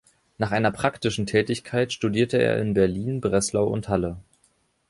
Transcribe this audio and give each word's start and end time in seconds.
Nach 0.39 0.49
einer 0.51 0.71
praktischen 0.71 1.27
Tätigkeit 1.27 1.93
studierte 1.93 2.39
er 2.41 2.57
in 2.57 2.73
Berlin, 2.73 3.21
Breslau 3.21 3.67
und 3.67 3.87
Halle. 3.87 4.17